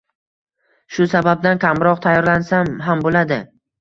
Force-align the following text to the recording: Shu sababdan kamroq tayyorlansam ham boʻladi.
Shu 0.95 1.05
sababdan 1.11 1.61
kamroq 1.65 2.03
tayyorlansam 2.07 2.73
ham 2.87 3.05
boʻladi. 3.09 3.43